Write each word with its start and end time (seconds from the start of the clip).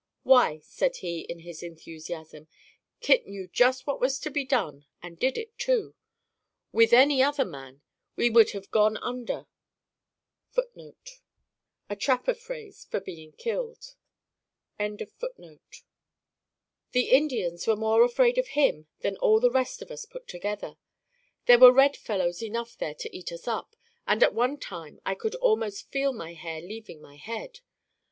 "Why," 0.23 0.61
said 0.63 0.95
he 1.05 1.19
in 1.29 1.41
his 1.41 1.61
enthusiasm, 1.61 2.47
"Kit 3.01 3.27
knew 3.27 3.47
just 3.47 3.85
what 3.85 3.99
was 3.99 4.17
to 4.21 4.31
be 4.31 4.43
done 4.43 4.87
and 4.99 5.19
did 5.19 5.37
it 5.37 5.55
too. 5.59 5.93
With 6.71 6.91
any 6.91 7.21
other 7.21 7.45
man, 7.45 7.81
we 8.15 8.27
would 8.27 8.49
have 8.53 8.71
gone 8.71 8.97
under 8.97 9.45
The 10.53 10.75
Indians 16.99 17.67
were 17.67 17.75
more 17.75 18.03
afraid 18.03 18.37
of 18.39 18.47
him 18.47 18.87
than 19.01 19.17
all 19.17 19.39
the 19.39 19.51
rest 19.51 19.83
of 19.83 19.91
us 19.91 20.05
put 20.05 20.27
together. 20.27 20.77
There 21.45 21.59
were 21.59 21.71
red 21.71 21.95
fellows 21.95 22.41
enough 22.41 22.75
there 22.75 22.95
to 22.95 23.15
eat 23.15 23.31
us 23.31 23.47
up, 23.47 23.75
and 24.07 24.23
at 24.23 24.33
one 24.33 24.57
time 24.57 24.99
I 25.05 25.13
could 25.13 25.35
almost 25.35 25.91
feel 25.91 26.11
my 26.11 26.33
hair 26.33 26.59
leaving 26.59 26.99
my 27.03 27.17
head. 27.17 27.59